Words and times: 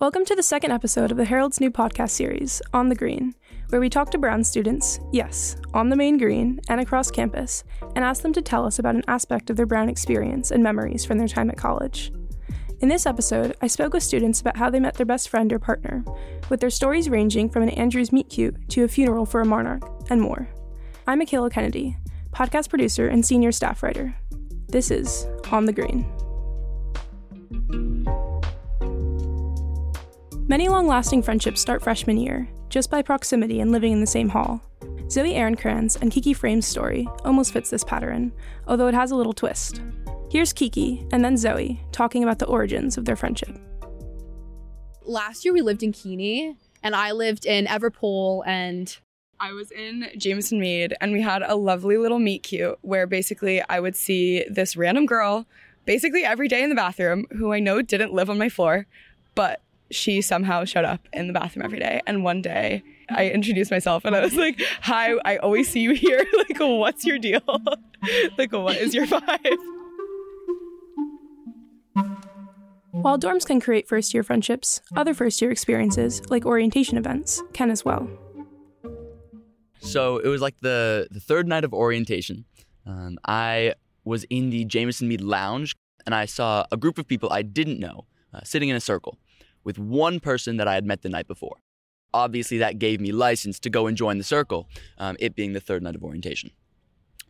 Welcome 0.00 0.24
to 0.24 0.34
the 0.34 0.42
second 0.42 0.70
episode 0.70 1.10
of 1.10 1.18
the 1.18 1.26
Herald's 1.26 1.60
new 1.60 1.70
podcast 1.70 2.12
series, 2.12 2.62
On 2.72 2.88
the 2.88 2.94
Green, 2.94 3.34
where 3.68 3.82
we 3.82 3.90
talk 3.90 4.10
to 4.12 4.18
Brown 4.18 4.42
students, 4.42 4.98
yes, 5.12 5.56
on 5.74 5.90
the 5.90 5.96
main 5.96 6.16
green 6.16 6.58
and 6.70 6.80
across 6.80 7.10
campus, 7.10 7.64
and 7.94 8.02
ask 8.02 8.22
them 8.22 8.32
to 8.32 8.40
tell 8.40 8.64
us 8.64 8.78
about 8.78 8.94
an 8.94 9.04
aspect 9.08 9.50
of 9.50 9.58
their 9.58 9.66
Brown 9.66 9.90
experience 9.90 10.52
and 10.52 10.62
memories 10.62 11.04
from 11.04 11.18
their 11.18 11.28
time 11.28 11.50
at 11.50 11.58
college. 11.58 12.12
In 12.80 12.88
this 12.88 13.04
episode, 13.04 13.54
I 13.60 13.66
spoke 13.66 13.92
with 13.92 14.02
students 14.02 14.40
about 14.40 14.56
how 14.56 14.70
they 14.70 14.80
met 14.80 14.94
their 14.94 15.04
best 15.04 15.28
friend 15.28 15.52
or 15.52 15.58
partner, 15.58 16.02
with 16.48 16.60
their 16.60 16.70
stories 16.70 17.10
ranging 17.10 17.50
from 17.50 17.62
an 17.62 17.68
Andrews 17.68 18.10
meet 18.10 18.30
cute 18.30 18.70
to 18.70 18.84
a 18.84 18.88
funeral 18.88 19.26
for 19.26 19.42
a 19.42 19.44
monarch, 19.44 19.82
and 20.08 20.22
more. 20.22 20.48
I'm 21.06 21.20
Mikayla 21.20 21.52
Kennedy, 21.52 21.98
podcast 22.32 22.70
producer 22.70 23.06
and 23.06 23.26
senior 23.26 23.52
staff 23.52 23.82
writer. 23.82 24.16
This 24.66 24.90
is 24.90 25.26
On 25.52 25.66
the 25.66 25.74
Green. 25.74 26.10
Many 30.50 30.68
long 30.68 30.88
lasting 30.88 31.22
friendships 31.22 31.60
start 31.60 31.80
freshman 31.80 32.16
year, 32.16 32.48
just 32.70 32.90
by 32.90 33.02
proximity 33.02 33.60
and 33.60 33.70
living 33.70 33.92
in 33.92 34.00
the 34.00 34.04
same 34.04 34.28
hall. 34.28 34.60
Zoe 35.08 35.34
Aaronkranz 35.34 36.02
and 36.02 36.10
Kiki 36.10 36.32
Frame's 36.32 36.66
story 36.66 37.08
almost 37.24 37.52
fits 37.52 37.70
this 37.70 37.84
pattern, 37.84 38.32
although 38.66 38.88
it 38.88 38.94
has 38.94 39.12
a 39.12 39.14
little 39.14 39.32
twist. 39.32 39.80
Here's 40.28 40.52
Kiki 40.52 41.06
and 41.12 41.24
then 41.24 41.36
Zoe 41.36 41.80
talking 41.92 42.24
about 42.24 42.40
the 42.40 42.46
origins 42.46 42.98
of 42.98 43.04
their 43.04 43.14
friendship. 43.14 43.56
Last 45.02 45.44
year 45.44 45.54
we 45.54 45.62
lived 45.62 45.84
in 45.84 45.92
Keene, 45.92 46.56
and 46.82 46.96
I 46.96 47.12
lived 47.12 47.46
in 47.46 47.66
Everpool 47.66 48.42
and 48.44 48.98
I 49.38 49.52
was 49.52 49.70
in 49.70 50.08
Jameson 50.18 50.58
Mead, 50.58 50.96
and 51.00 51.12
we 51.12 51.22
had 51.22 51.42
a 51.42 51.54
lovely 51.54 51.96
little 51.96 52.18
meet 52.18 52.42
cute 52.42 52.76
where 52.80 53.06
basically 53.06 53.62
I 53.68 53.78
would 53.78 53.94
see 53.94 54.44
this 54.50 54.76
random 54.76 55.06
girl 55.06 55.46
basically 55.84 56.24
every 56.24 56.48
day 56.48 56.64
in 56.64 56.70
the 56.70 56.74
bathroom 56.74 57.26
who 57.38 57.52
I 57.52 57.60
know 57.60 57.82
didn't 57.82 58.12
live 58.12 58.28
on 58.28 58.36
my 58.36 58.48
floor, 58.48 58.88
but 59.36 59.62
she 59.90 60.20
somehow 60.20 60.64
showed 60.64 60.84
up 60.84 61.08
in 61.12 61.26
the 61.26 61.32
bathroom 61.32 61.64
every 61.64 61.78
day. 61.78 62.00
And 62.06 62.24
one 62.24 62.42
day 62.42 62.82
I 63.08 63.28
introduced 63.28 63.70
myself 63.70 64.04
and 64.04 64.14
I 64.14 64.20
was 64.20 64.34
like, 64.34 64.60
Hi, 64.82 65.14
I 65.24 65.36
always 65.38 65.68
see 65.68 65.80
you 65.80 65.94
here. 65.94 66.24
like, 66.36 66.58
what's 66.58 67.04
your 67.04 67.18
deal? 67.18 67.42
like, 68.38 68.52
what 68.52 68.76
is 68.76 68.94
your 68.94 69.06
vibe? 69.06 69.56
While 72.92 73.18
dorms 73.18 73.46
can 73.46 73.60
create 73.60 73.88
first 73.88 74.12
year 74.12 74.22
friendships, 74.22 74.80
other 74.96 75.14
first 75.14 75.40
year 75.40 75.50
experiences, 75.50 76.22
like 76.28 76.44
orientation 76.44 76.98
events, 76.98 77.42
can 77.52 77.70
as 77.70 77.84
well. 77.84 78.08
So 79.80 80.18
it 80.18 80.28
was 80.28 80.42
like 80.42 80.60
the, 80.60 81.08
the 81.10 81.20
third 81.20 81.48
night 81.48 81.64
of 81.64 81.72
orientation. 81.72 82.44
Um, 82.86 83.18
I 83.24 83.74
was 84.04 84.24
in 84.24 84.50
the 84.50 84.64
Jameson 84.64 85.08
Mead 85.08 85.20
Lounge 85.20 85.76
and 86.04 86.14
I 86.14 86.26
saw 86.26 86.66
a 86.70 86.76
group 86.76 86.98
of 86.98 87.06
people 87.06 87.32
I 87.32 87.42
didn't 87.42 87.78
know 87.78 88.06
uh, 88.34 88.40
sitting 88.44 88.68
in 88.68 88.76
a 88.76 88.80
circle 88.80 89.18
with 89.64 89.78
one 89.78 90.20
person 90.20 90.56
that 90.56 90.68
I 90.68 90.74
had 90.74 90.84
met 90.84 91.02
the 91.02 91.08
night 91.08 91.26
before. 91.26 91.56
Obviously, 92.12 92.58
that 92.58 92.78
gave 92.78 93.00
me 93.00 93.12
license 93.12 93.60
to 93.60 93.70
go 93.70 93.86
and 93.86 93.96
join 93.96 94.18
the 94.18 94.24
circle, 94.24 94.68
um, 94.98 95.16
it 95.20 95.36
being 95.36 95.52
the 95.52 95.60
third 95.60 95.82
night 95.82 95.94
of 95.94 96.02
orientation. 96.02 96.50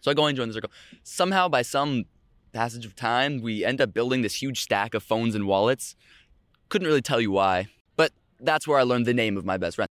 So 0.01 0.11
I 0.11 0.15
go 0.15 0.27
and 0.27 0.37
join 0.37 0.49
the 0.49 0.55
circle. 0.55 0.71
Somehow, 1.03 1.49
by 1.49 1.63
some 1.63 2.05
passage 2.53 2.87
of 2.87 2.97
time, 2.97 3.43
we 3.43 3.65
end 3.65 3.81
up 3.81 3.93
building 3.93 4.23
this 4.23 4.41
huge 4.41 4.61
stack 4.63 4.95
of 4.95 5.03
phones 5.03 5.35
and 5.35 5.47
wallets. 5.47 5.97
Couldn't 6.69 6.89
really 6.89 7.03
tell 7.03 7.21
you 7.21 7.31
why, 7.31 7.67
but 7.97 8.13
that's 8.41 8.67
where 8.67 8.79
I 8.79 8.83
learned 8.83 9.07
the 9.07 9.15
name 9.15 9.37
of 9.37 9.45
my 9.45 9.59
best 9.59 9.77
friend. 9.77 9.89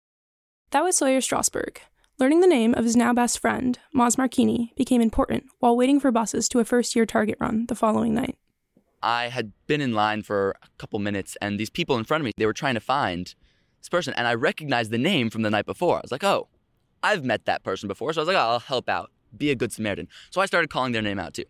That 0.72 0.84
was 0.84 0.98
Sawyer 0.98 1.20
Strasberg. 1.20 1.78
Learning 2.20 2.40
the 2.40 2.48
name 2.48 2.74
of 2.74 2.84
his 2.84 2.96
now 2.96 3.14
best 3.14 3.40
friend, 3.40 3.78
Maz 3.96 4.16
Markini, 4.16 4.74
became 4.76 5.02
important 5.02 5.46
while 5.60 5.78
waiting 5.78 6.00
for 6.00 6.12
buses 6.12 6.50
to 6.50 6.60
a 6.60 6.66
first 6.66 6.96
year 6.96 7.06
Target 7.06 7.38
run 7.40 7.68
the 7.68 7.76
following 7.76 8.16
night. 8.16 8.38
I 9.08 9.30
had 9.30 9.54
been 9.68 9.80
in 9.80 9.94
line 9.94 10.22
for 10.22 10.58
a 10.62 10.68
couple 10.78 11.00
minutes, 11.00 11.38
and 11.42 11.58
these 11.58 11.70
people 11.70 11.98
in 11.98 12.04
front 12.04 12.22
of 12.22 12.26
me, 12.26 12.34
they 12.36 12.46
were 12.46 12.52
trying 12.52 12.74
to 12.74 12.82
find 12.82 13.34
this 13.80 13.88
person, 13.88 14.14
and 14.18 14.28
I 14.28 14.34
recognized 14.34 14.92
the 14.92 14.98
name 14.98 15.30
from 15.30 15.44
the 15.44 15.50
night 15.50 15.66
before. 15.66 15.96
I 15.96 16.02
was 16.02 16.12
like, 16.12 16.26
oh, 16.26 16.50
I've 17.02 17.24
met 17.24 17.46
that 17.46 17.64
person 17.64 17.88
before, 17.88 18.12
so 18.12 18.20
I 18.20 18.24
was 18.24 18.28
like, 18.28 18.36
oh, 18.36 18.50
I'll 18.52 18.60
help 18.60 18.90
out, 18.90 19.10
be 19.38 19.50
a 19.50 19.56
good 19.56 19.72
Samaritan. 19.72 20.10
So 20.30 20.42
I 20.42 20.46
started 20.46 20.70
calling 20.70 20.92
their 20.92 21.02
name 21.02 21.20
out 21.20 21.36
too. 21.36 21.46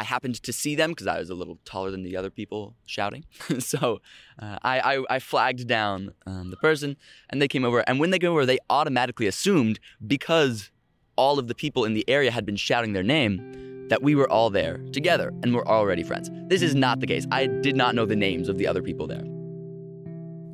I 0.00 0.02
happened 0.02 0.42
to 0.42 0.52
see 0.52 0.74
them 0.74 0.90
because 0.90 1.06
I 1.06 1.20
was 1.20 1.30
a 1.30 1.36
little 1.36 1.60
taller 1.64 1.92
than 1.92 2.02
the 2.02 2.16
other 2.16 2.30
people 2.30 2.74
shouting, 2.84 3.24
so 3.60 4.00
uh, 4.42 4.58
I, 4.62 4.96
I, 4.96 5.04
I 5.08 5.18
flagged 5.20 5.68
down 5.68 6.14
um, 6.26 6.50
the 6.50 6.56
person, 6.56 6.96
and 7.30 7.40
they 7.40 7.46
came 7.46 7.64
over. 7.64 7.84
And 7.86 8.00
when 8.00 8.10
they 8.10 8.18
came 8.18 8.32
over, 8.32 8.44
they 8.44 8.58
automatically 8.68 9.28
assumed 9.28 9.78
because 10.04 10.72
all 11.14 11.38
of 11.38 11.46
the 11.46 11.54
people 11.54 11.84
in 11.84 11.94
the 11.94 12.04
area 12.08 12.32
had 12.32 12.44
been 12.44 12.56
shouting 12.56 12.92
their 12.92 13.04
name 13.04 13.67
that 13.88 14.02
we 14.02 14.14
were 14.14 14.30
all 14.30 14.50
there 14.50 14.78
together 14.92 15.32
and 15.42 15.54
we're 15.54 15.66
already 15.66 16.02
friends. 16.02 16.30
This 16.48 16.62
is 16.62 16.74
not 16.74 17.00
the 17.00 17.06
case. 17.06 17.26
I 17.30 17.46
did 17.46 17.76
not 17.76 17.94
know 17.94 18.06
the 18.06 18.16
names 18.16 18.48
of 18.48 18.58
the 18.58 18.66
other 18.66 18.82
people 18.82 19.06
there. 19.06 19.22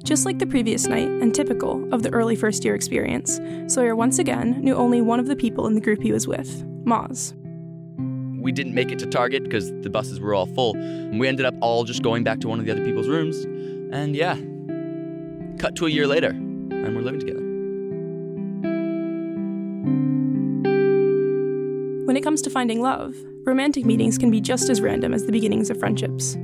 Just 0.04 0.26
like 0.26 0.38
the 0.38 0.46
previous 0.46 0.86
night, 0.86 1.08
and 1.08 1.34
typical 1.34 1.88
of 1.94 2.02
the 2.02 2.10
early 2.10 2.36
first 2.36 2.62
year 2.62 2.74
experience, 2.74 3.40
Sawyer 3.68 3.96
once 3.96 4.18
again 4.18 4.60
knew 4.60 4.74
only 4.74 5.00
one 5.00 5.18
of 5.18 5.28
the 5.28 5.36
people 5.36 5.66
in 5.66 5.74
the 5.74 5.80
group 5.80 6.02
he 6.02 6.12
was 6.12 6.28
with, 6.28 6.62
Maz. 6.84 7.32
We 8.38 8.52
didn't 8.52 8.74
make 8.74 8.90
it 8.90 8.98
to 8.98 9.06
Target 9.06 9.44
because 9.44 9.70
the 9.80 9.88
buses 9.88 10.20
were 10.20 10.34
all 10.34 10.44
full. 10.44 10.74
We 10.74 11.26
ended 11.26 11.46
up 11.46 11.54
all 11.62 11.84
just 11.84 12.02
going 12.02 12.22
back 12.22 12.40
to 12.40 12.48
one 12.48 12.58
of 12.58 12.66
the 12.66 12.72
other 12.72 12.84
people's 12.84 13.08
rooms. 13.08 13.44
And 13.94 14.14
yeah, 14.14 14.34
cut 15.58 15.74
to 15.76 15.86
a 15.86 15.90
year 15.90 16.06
later, 16.06 16.30
and 16.30 16.94
we're 16.94 17.00
living 17.00 17.20
together. 17.20 17.43
When 22.04 22.16
it 22.16 22.22
comes 22.22 22.42
to 22.42 22.50
finding 22.50 22.80
love, 22.82 23.14
romantic 23.44 23.84
meetings 23.84 24.18
can 24.18 24.30
be 24.30 24.40
just 24.40 24.68
as 24.68 24.80
random 24.80 25.14
as 25.14 25.24
the 25.26 25.32
beginnings 25.32 25.70
of 25.70 25.78
friendships. 25.78 26.34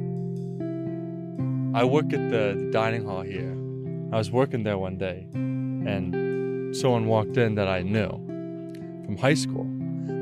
I 1.75 1.85
work 1.85 2.13
at 2.13 2.31
the, 2.31 2.57
the 2.59 2.71
dining 2.73 3.05
hall 3.05 3.21
here. 3.23 3.53
I 4.13 4.17
was 4.19 4.31
working 4.31 4.63
there 4.65 4.79
one 4.79 4.97
day, 4.97 5.27
and 5.35 6.75
someone 6.75 7.07
walked 7.07 7.37
in 7.37 7.55
that 7.57 7.69
I 7.69 7.83
knew 7.83 8.09
from 9.05 9.17
high 9.19 9.35
school. 9.35 9.65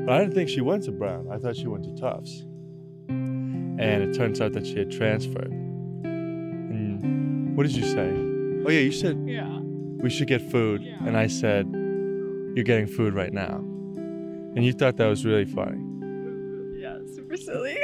But 0.05 0.13
I 0.13 0.19
didn't 0.19 0.33
think 0.33 0.49
she 0.49 0.61
went 0.61 0.83
to 0.83 0.91
Brown. 0.91 1.27
I 1.31 1.37
thought 1.37 1.55
she 1.55 1.67
went 1.67 1.85
to 1.85 1.95
Tufts. 1.95 2.43
And 3.07 4.03
it 4.03 4.13
turns 4.13 4.41
out 4.41 4.51
that 4.53 4.65
she 4.65 4.77
had 4.77 4.91
transferred. 4.91 5.51
And 6.03 7.55
what 7.55 7.63
did 7.65 7.75
you 7.75 7.83
say? 7.85 8.09
Oh, 8.65 8.69
yeah, 8.69 8.81
you 8.81 8.91
said 8.91 9.23
Yeah. 9.25 9.57
we 9.59 10.09
should 10.09 10.27
get 10.27 10.41
food. 10.51 10.83
Yeah. 10.83 10.97
And 11.05 11.15
I 11.17 11.27
said, 11.27 11.65
You're 12.55 12.65
getting 12.65 12.87
food 12.87 13.13
right 13.13 13.31
now. 13.31 13.63
And 14.59 14.65
you 14.65 14.73
thought 14.73 14.97
that 14.97 15.07
was 15.07 15.25
really 15.25 15.45
funny. 15.45 15.79
Yeah, 16.81 16.97
super 17.15 17.37
silly. 17.37 17.77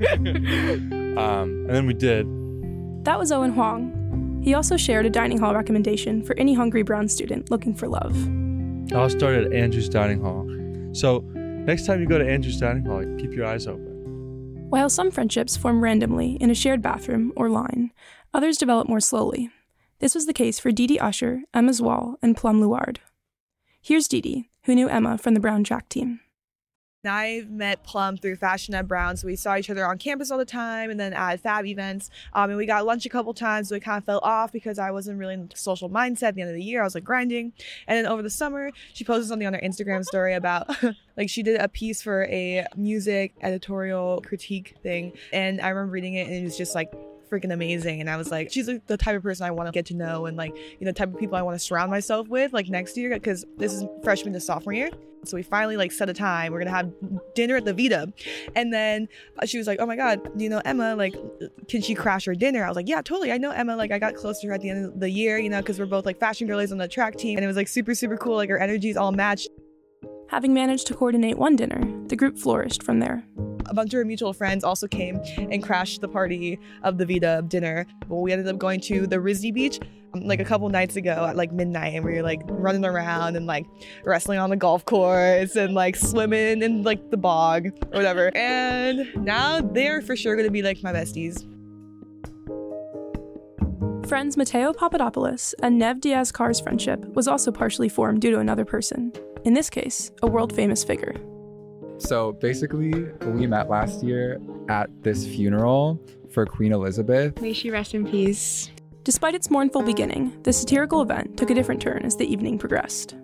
Um, 1.14 1.66
and 1.66 1.70
then 1.70 1.86
we 1.86 1.92
did. 1.92 2.26
That 3.04 3.18
was 3.18 3.30
Owen 3.30 3.52
Huang. 3.52 4.40
He 4.42 4.54
also 4.54 4.78
shared 4.78 5.04
a 5.04 5.10
dining 5.10 5.38
hall 5.38 5.54
recommendation 5.54 6.22
for 6.24 6.36
any 6.36 6.54
hungry 6.54 6.82
Brown 6.82 7.06
student 7.06 7.50
looking 7.50 7.74
for 7.74 7.86
love. 7.86 8.16
I'll 8.92 9.10
start 9.10 9.36
at 9.36 9.52
Andrews 9.52 9.88
Dining 9.90 10.20
Hall. 10.20 10.48
So 10.92 11.18
next 11.20 11.84
time 11.86 12.00
you 12.00 12.06
go 12.06 12.18
to 12.18 12.28
Andrews 12.28 12.58
Dining 12.58 12.84
Hall, 12.86 13.04
keep 13.18 13.32
your 13.32 13.44
eyes 13.46 13.66
open. 13.66 14.66
While 14.70 14.88
some 14.88 15.10
friendships 15.10 15.56
form 15.56 15.84
randomly 15.84 16.32
in 16.40 16.50
a 16.50 16.54
shared 16.54 16.80
bathroom 16.80 17.32
or 17.36 17.50
line, 17.50 17.92
others 18.32 18.56
develop 18.56 18.88
more 18.88 19.00
slowly. 19.00 19.50
This 19.98 20.14
was 20.14 20.24
the 20.24 20.32
case 20.32 20.58
for 20.58 20.72
Dee 20.72 20.86
Dee 20.86 20.98
Usher, 20.98 21.42
Emma 21.52 21.72
Zwall, 21.72 22.14
and 22.22 22.36
Plum 22.36 22.60
Luard. 22.60 23.00
Here's 23.80 24.08
Dee 24.08 24.22
Dee, 24.22 24.48
who 24.64 24.74
knew 24.74 24.88
Emma 24.88 25.18
from 25.18 25.34
the 25.34 25.40
Brown 25.40 25.64
track 25.64 25.88
team. 25.88 26.20
I 27.06 27.44
met 27.48 27.84
Plum 27.84 28.16
through 28.16 28.36
Fashion 28.36 28.74
at 28.74 28.88
Brown, 28.88 29.16
so 29.16 29.26
we 29.26 29.36
saw 29.36 29.56
each 29.56 29.70
other 29.70 29.86
on 29.86 29.98
campus 29.98 30.30
all 30.30 30.38
the 30.38 30.44
time, 30.44 30.90
and 30.90 30.98
then 30.98 31.12
at 31.12 31.40
Fab 31.40 31.66
events. 31.66 32.10
Um, 32.32 32.50
and 32.50 32.56
we 32.56 32.66
got 32.66 32.86
lunch 32.86 33.04
a 33.06 33.08
couple 33.08 33.34
times, 33.34 33.68
so 33.68 33.74
it 33.74 33.82
kind 33.82 33.98
of 33.98 34.04
fell 34.04 34.20
off 34.22 34.52
because 34.52 34.78
I 34.78 34.90
wasn't 34.90 35.18
really 35.18 35.34
in 35.34 35.48
the 35.48 35.56
social 35.56 35.90
mindset. 35.90 36.28
At 36.28 36.34
the 36.36 36.42
end 36.42 36.50
of 36.50 36.56
the 36.56 36.62
year, 36.62 36.80
I 36.80 36.84
was 36.84 36.94
like 36.94 37.04
grinding. 37.04 37.52
And 37.86 37.98
then 37.98 38.06
over 38.06 38.22
the 38.22 38.30
summer, 38.30 38.70
she 38.92 39.04
posted 39.04 39.28
something 39.28 39.46
on 39.46 39.54
her 39.54 39.60
Instagram 39.60 40.04
story 40.04 40.34
about 40.34 40.68
like 41.16 41.28
she 41.28 41.42
did 41.42 41.60
a 41.60 41.68
piece 41.68 42.02
for 42.02 42.24
a 42.24 42.66
music 42.76 43.34
editorial 43.42 44.22
critique 44.24 44.76
thing, 44.82 45.12
and 45.32 45.60
I 45.60 45.68
remember 45.68 45.92
reading 45.92 46.14
it, 46.14 46.26
and 46.28 46.36
it 46.36 46.44
was 46.44 46.56
just 46.56 46.74
like 46.74 46.92
freaking 47.28 47.52
amazing. 47.52 48.00
And 48.00 48.10
i 48.10 48.16
was 48.16 48.30
like 48.30 48.52
she's 48.52 48.68
like 48.68 48.86
the 48.86 48.96
type 48.96 49.16
of 49.16 49.22
person 49.22 49.46
i 49.46 49.50
want 49.50 49.68
to 49.68 49.72
get 49.72 49.86
to 49.86 49.94
know 49.94 50.26
and 50.26 50.36
like 50.36 50.54
you 50.56 50.86
know 50.86 50.92
type 50.92 51.12
of 51.12 51.18
people 51.18 51.36
i 51.36 51.42
want 51.42 51.54
to 51.54 51.58
surround 51.58 51.90
myself 51.90 52.28
with 52.28 52.52
like 52.52 52.68
next 52.68 52.96
year 52.96 53.10
because 53.10 53.44
this 53.56 53.72
is 53.72 53.84
freshman 54.02 54.32
to 54.34 54.40
sophomore 54.40 54.72
year. 54.72 54.90
So 55.24 55.38
we 55.38 55.42
finally 55.42 55.78
like 55.78 55.90
set 55.90 56.10
a 56.10 56.12
time. 56.12 56.52
We're 56.52 56.58
gonna 56.58 56.70
have 56.70 56.92
dinner 57.34 57.56
at 57.56 57.64
the 57.64 57.72
vita 57.72 58.12
and 58.54 58.72
then 58.72 59.08
she 59.46 59.56
was 59.58 59.66
like 59.66 59.78
oh 59.80 59.86
my 59.86 59.96
god 59.96 60.20
you 60.40 60.48
know 60.48 60.60
emma? 60.64 60.94
Like 60.94 61.14
can 61.68 61.80
she 61.80 61.94
crash 61.94 62.26
her 62.26 62.34
dinner? 62.34 62.64
I 62.64 62.68
was 62.68 62.76
like 62.76 62.88
yeah 62.88 63.00
totally. 63.00 63.32
I 63.32 63.38
know 63.38 63.50
emma. 63.50 63.76
Like 63.76 63.90
i 63.90 63.98
got 63.98 64.14
close 64.14 64.40
to 64.40 64.48
her 64.48 64.52
at 64.54 64.60
the 64.60 64.70
end 64.70 64.84
of 64.84 65.00
the 65.00 65.10
year 65.10 65.38
you 65.38 65.48
know 65.48 65.60
because 65.60 65.78
we're 65.78 65.86
both 65.86 66.06
like 66.06 66.18
fashion 66.18 66.46
girlies 66.46 66.72
on 66.72 66.78
the 66.78 66.88
track 66.88 67.16
team. 67.16 67.38
And 67.38 67.44
it 67.44 67.48
was 67.48 67.56
like 67.56 67.68
super 67.68 67.94
super 67.94 68.16
cool. 68.16 68.36
Like 68.36 68.50
our 68.50 68.58
energies 68.58 68.96
all 68.96 69.12
matched. 69.12 69.48
Having 70.28 70.54
managed 70.54 70.86
to 70.88 70.94
coordinate 70.94 71.38
one 71.38 71.54
dinner, 71.54 71.80
the 72.08 72.16
group 72.16 72.38
flourished 72.38 72.82
from 72.82 72.98
there. 72.98 73.24
A 73.66 73.74
bunch 73.74 73.94
of 73.94 73.98
our 73.98 74.04
mutual 74.04 74.32
friends 74.32 74.64
also 74.64 74.86
came 74.86 75.20
and 75.36 75.62
crashed 75.62 76.00
the 76.00 76.08
party 76.08 76.58
of 76.82 76.98
the 76.98 77.06
Vita 77.06 77.44
dinner. 77.48 77.86
Well, 78.08 78.20
we 78.20 78.32
ended 78.32 78.48
up 78.48 78.58
going 78.58 78.80
to 78.82 79.06
the 79.06 79.16
RISD 79.16 79.54
Beach 79.54 79.80
um, 80.14 80.22
like 80.22 80.40
a 80.40 80.44
couple 80.44 80.68
nights 80.68 80.96
ago 80.96 81.26
at 81.28 81.36
like 81.36 81.52
midnight, 81.52 81.94
and 81.94 82.04
we 82.04 82.14
were 82.14 82.22
like 82.22 82.42
running 82.46 82.84
around 82.84 83.36
and 83.36 83.46
like 83.46 83.66
wrestling 84.04 84.38
on 84.38 84.50
the 84.50 84.56
golf 84.56 84.84
course 84.84 85.56
and 85.56 85.74
like 85.74 85.96
swimming 85.96 86.62
in 86.62 86.82
like 86.82 87.10
the 87.10 87.16
bog 87.16 87.66
or 87.66 87.96
whatever. 87.96 88.34
And 88.36 89.08
now 89.16 89.60
they're 89.60 90.02
for 90.02 90.16
sure 90.16 90.36
gonna 90.36 90.50
be 90.50 90.62
like 90.62 90.82
my 90.82 90.92
besties. 90.92 91.44
Friends 94.08 94.36
Mateo 94.36 94.74
Papadopoulos 94.74 95.54
and 95.62 95.78
Nev 95.78 96.00
Diaz 96.00 96.30
Carr's 96.30 96.60
friendship 96.60 97.02
was 97.14 97.26
also 97.26 97.50
partially 97.50 97.88
formed 97.88 98.20
due 98.20 98.30
to 98.30 98.38
another 98.38 98.64
person, 98.64 99.12
in 99.44 99.54
this 99.54 99.70
case, 99.70 100.12
a 100.22 100.26
world 100.26 100.54
famous 100.54 100.84
figure. 100.84 101.14
So 101.98 102.32
basically, 102.32 102.92
we 103.26 103.46
met 103.46 103.68
last 103.70 104.02
year 104.02 104.40
at 104.68 104.90
this 105.02 105.26
funeral 105.26 106.00
for 106.30 106.44
Queen 106.44 106.72
Elizabeth. 106.72 107.40
May 107.40 107.52
she 107.52 107.70
rest 107.70 107.94
in 107.94 108.06
peace. 108.06 108.70
Despite 109.04 109.34
its 109.34 109.50
mournful 109.50 109.82
beginning, 109.82 110.42
the 110.42 110.52
satirical 110.52 111.02
event 111.02 111.36
took 111.36 111.50
a 111.50 111.54
different 111.54 111.80
turn 111.80 112.02
as 112.04 112.16
the 112.16 112.26
evening 112.30 112.58
progressed. 112.58 113.14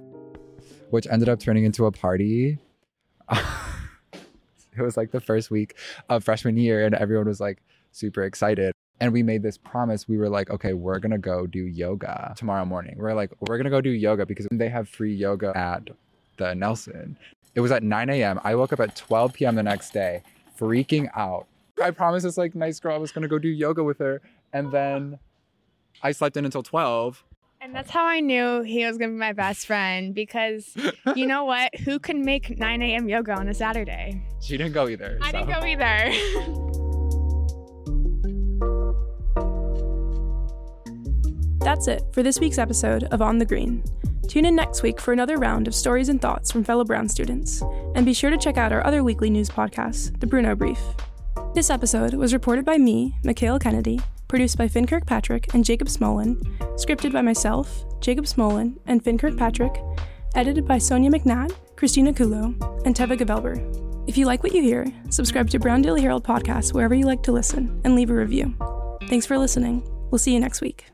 which 0.91 1.07
ended 1.09 1.29
up 1.29 1.39
turning 1.39 1.65
into 1.65 1.87
a 1.87 1.93
party. 1.93 2.59
it 3.33 4.83
was 4.83 4.97
like 4.97 5.13
the 5.13 5.21
first 5.21 5.51
week 5.51 5.77
of 6.09 6.25
freshman 6.25 6.57
year, 6.57 6.85
and 6.85 6.95
everyone 6.97 7.27
was 7.27 7.41
like 7.41 7.63
super 7.93 8.23
excited. 8.25 8.73
And 9.01 9.13
we 9.13 9.23
made 9.23 9.43
this 9.43 9.57
promise. 9.57 10.09
We 10.09 10.19
were 10.19 10.29
like, 10.29 10.51
okay, 10.51 10.73
we're 10.75 10.99
gonna 10.99 11.19
go 11.19 11.47
do 11.47 11.61
yoga 11.67 12.35
tomorrow 12.37 12.65
morning. 12.65 12.97
We're 12.99 13.15
like, 13.15 13.31
we're 13.41 13.57
gonna 13.57 13.71
go 13.71 13.81
do 13.81 13.91
yoga 13.91 14.27
because 14.27 14.47
they 14.51 14.69
have 14.69 14.89
free 14.89 15.15
yoga 15.15 15.57
at 15.57 15.89
the 16.39 16.55
Nelson. 16.55 17.17
It 17.55 17.61
was 17.61 17.73
at 17.73 17.83
9 17.83 18.11
a.m. 18.11 18.41
I 18.45 18.55
woke 18.55 18.73
up 18.73 18.81
at 18.81 18.95
12 18.97 19.33
p.m. 19.35 19.55
the 19.57 19.63
next 19.63 19.93
day, 19.93 20.23
freaking 20.59 21.11
out. 21.17 21.47
I 21.83 21.91
promised 21.91 22.25
this 22.25 22.37
like 22.37 22.55
nice 22.55 22.79
girl 22.79 22.95
I 22.95 22.99
was 22.99 23.11
gonna 23.13 23.29
go 23.29 23.39
do 23.39 23.49
yoga 23.49 23.83
with 23.83 23.99
her, 23.99 24.21
and 24.53 24.71
then 24.71 25.19
I 26.03 26.13
slept 26.13 26.37
in 26.37 26.45
until 26.45 26.63
12. 26.63 27.25
And 27.63 27.75
that's 27.75 27.91
how 27.91 28.07
I 28.07 28.21
knew 28.21 28.63
he 28.63 28.87
was 28.87 28.97
going 28.97 29.11
to 29.11 29.15
be 29.15 29.21
my 29.21 29.35
best 29.35 29.67
friend 29.67 30.15
because 30.15 30.75
you 31.15 31.27
know 31.27 31.45
what? 31.45 31.75
Who 31.81 31.99
can 31.99 32.25
make 32.25 32.59
9 32.59 32.81
a.m. 32.81 33.07
yoga 33.07 33.35
on 33.35 33.49
a 33.49 33.55
Saturday? 33.55 34.23
She 34.41 34.57
didn't 34.57 34.73
go 34.73 34.89
either. 34.89 35.19
I 35.21 35.31
didn't 35.31 35.49
go 35.49 35.63
either. 35.67 36.11
That's 41.63 41.87
it 41.87 42.03
for 42.13 42.23
this 42.23 42.41
week's 42.41 42.57
episode 42.57 43.05
of 43.05 43.21
On 43.21 43.37
the 43.37 43.45
Green. 43.45 43.85
Tune 44.31 44.45
in 44.45 44.55
next 44.55 44.85
week 44.85 45.01
for 45.01 45.13
another 45.13 45.39
round 45.39 45.67
of 45.67 45.75
stories 45.75 46.09
and 46.09 46.23
thoughts 46.23 46.53
from 46.53 46.63
fellow 46.63 46.85
Brown 46.85 47.09
students. 47.09 47.63
And 47.97 48.07
be 48.07 48.13
sure 48.15 48.31
to 48.31 48.39
check 48.39 48.57
out 48.57 48.71
our 48.71 48.87
other 48.87 49.03
weekly 49.03 49.29
news 49.29 49.51
podcast, 49.51 50.21
The 50.21 50.27
Bruno 50.29 50.55
Brief. 50.55 50.79
This 51.53 51.69
episode 51.69 52.15
was 52.15 52.33
reported 52.33 52.65
by 52.65 52.79
me, 52.79 53.17
Mikayla 53.25 53.61
Kennedy, 53.61 53.99
produced 54.29 54.57
by 54.57 54.69
Finn 54.69 54.87
Kirkpatrick 54.87 55.53
and 55.53 55.65
Jacob 55.65 55.89
Smolin, 55.89 56.41
scripted 56.77 57.13
by 57.13 57.23
myself, 57.23 57.83
Jacob 58.01 58.25
Smolin, 58.25 58.79
and 58.87 59.03
Finn 59.03 59.19
Kirkpatrick, 59.19 59.83
edited 60.37 60.65
by 60.65 60.79
Sonia 60.79 61.11
McNatt, 61.11 61.53
Christina 61.75 62.13
Kulo, 62.13 62.55
and 62.87 62.95
Teva 62.95 63.19
Gavelber. 63.19 63.59
If 64.09 64.17
you 64.17 64.27
like 64.27 64.45
what 64.45 64.55
you 64.55 64.63
hear, 64.63 64.87
subscribe 65.09 65.51
to 65.51 65.59
Brown 65.59 65.83
Daily 65.83 66.03
Herald 66.03 66.23
Podcast 66.23 66.73
wherever 66.73 66.95
you 66.95 67.05
like 67.05 67.25
to 67.25 67.33
listen 67.33 67.81
and 67.83 67.97
leave 67.97 68.11
a 68.11 68.15
review. 68.15 68.55
Thanks 69.09 69.27
for 69.27 69.39
listening. 69.39 69.83
We'll 70.13 70.21
see 70.21 70.33
you 70.33 70.39
next 70.39 70.61
week. 70.61 70.87